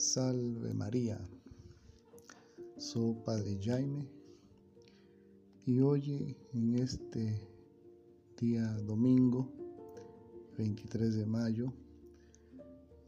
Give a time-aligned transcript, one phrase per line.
[0.00, 1.20] Salve María,
[2.78, 4.08] soy Padre Jaime
[5.66, 7.46] y hoy en este
[8.40, 9.52] día domingo
[10.56, 11.70] 23 de mayo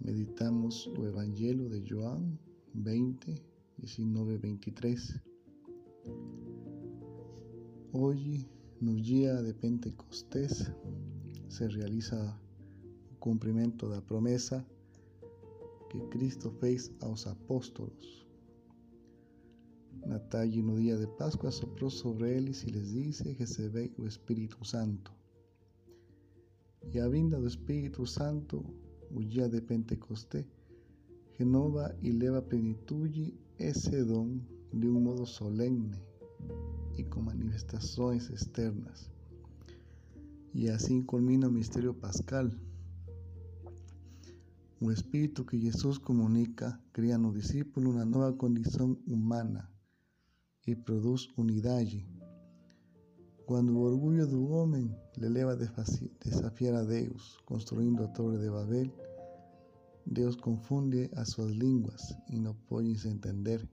[0.01, 2.39] meditamos el Evangelio de Joan
[2.75, 3.43] 20,
[3.79, 5.19] 19, 23.
[7.93, 8.47] Hoy,
[8.83, 10.71] no día de Pentecostés,
[11.49, 12.39] se realiza
[13.19, 14.67] cumplimiento de la promesa
[15.93, 18.27] que Cristo fez aos apóstolos.
[20.07, 24.07] Natalia no día de Pascua sopró sobre ellos y les dice que se ve el
[24.07, 25.13] Espíritu Santo.
[26.93, 28.65] Y a vinda do Espíritu Santo,
[29.15, 30.47] o de Pentecostés,
[31.39, 33.11] renova y leva plenitud
[33.59, 35.99] ese don de un modo solemne
[36.97, 39.11] y con manifestaciones externas.
[40.55, 42.59] Y así culmina el misterio pascal
[44.83, 49.71] o espíritu que Jesús comunica crea no discípulo una nueva condición humana
[50.67, 51.87] y produce unidad.
[53.47, 58.49] Cuando el orgullo del hombre le eleva a desafiar a Dios, construyendo a torre de
[58.49, 58.93] Babel,
[60.05, 63.69] Dios confunde a sus lenguas y no puede entender.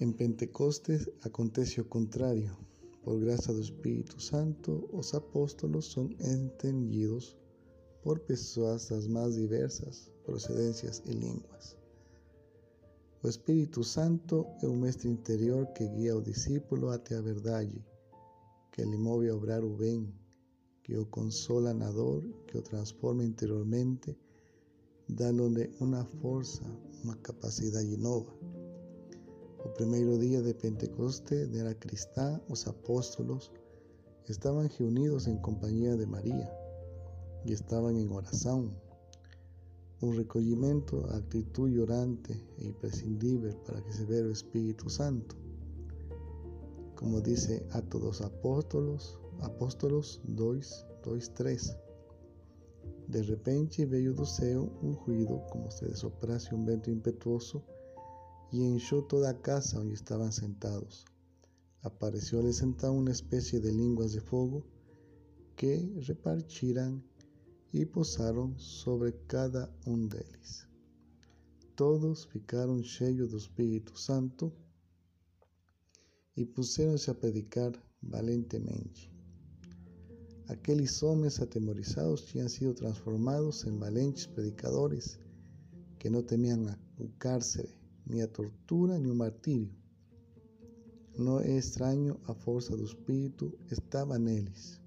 [0.00, 2.56] En Pentecostes acontece lo contrario.
[3.04, 7.36] Por gracia del Espíritu Santo, los apóstolos son entendidos
[8.04, 11.74] por pessoas más diversas procedencias y lenguas.
[13.22, 17.82] O Espíritu Santo é o mestre interior que guía o discípulo até a verdade,
[18.70, 19.74] que lhe move a obrar o
[20.82, 24.14] que o consola na dor, que o transforma interiormente,
[25.08, 26.62] dando-lhe uma força,
[27.02, 28.34] uma capacidade nova.
[29.64, 33.50] O primeiro dia de Pentecoste, de era cristã, os apóstolos
[34.28, 36.63] estavam reunidos em companhia de Maria
[37.44, 38.70] y estaban en oración.
[40.00, 45.36] Un recogimiento, actitud llorante e imprescindible para que se vea el Espíritu Santo.
[46.94, 51.76] Como dice a todos apóstolos, apóstolos 2, 2, 3.
[53.08, 57.62] De repente veio do céu um ruído como se soprase um vento impetuoso
[58.52, 61.04] e encheu toda a casa onde estavam sentados.
[61.82, 64.64] Apareció-lhes então uma espécie de línguas de fogo
[65.56, 67.02] que repartiram
[67.74, 70.64] y posaron sobre cada um deles.
[71.74, 74.52] Todos ficaram cheios do Espírito Santo
[76.36, 79.12] e puseram-se a predicar valentemente.
[80.46, 85.18] Aqueles homens atemorizados tinham sido transformados em valentes predicadores
[85.98, 86.64] que não temiam
[86.96, 87.74] o cárcere,
[88.06, 89.74] nem a tortura, nem o martírio.
[91.18, 94.83] Não é estranho a força do Espírito estava neles.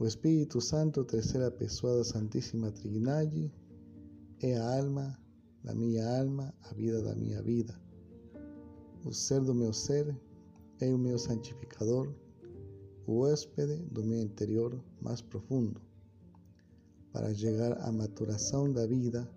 [0.00, 3.52] O Espírito Santo, terceira pessoa da Santíssima Trindade,
[4.40, 5.18] é a alma
[5.64, 7.74] da minha alma, a vida da minha vida.
[9.04, 10.16] O ser do meu ser
[10.78, 12.14] é o meu santificador,
[13.08, 15.80] o hóspede do meu interior mais profundo.
[17.12, 19.28] Para chegar à maturação da vida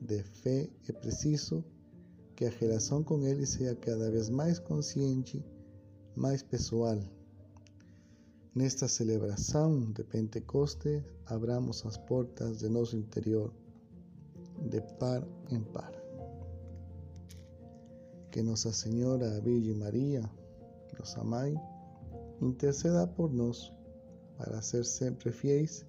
[0.00, 1.64] de fé, é preciso
[2.36, 5.44] que a relação com Ele seja cada vez mais consciente,
[6.14, 7.00] mais pessoal
[8.54, 13.52] Nesta celebração de Pentecostes, abramos as portas de nosso interior,
[14.70, 15.92] de par em par.
[18.30, 20.28] Que Nossa Senhora Virgem Maria,
[20.98, 21.54] nossa Mãe,
[22.40, 23.72] interceda por nós
[24.38, 25.84] para ser sempre fiéis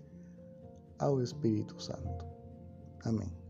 [1.00, 2.26] ao Espírito Santo.
[3.04, 3.49] Amém.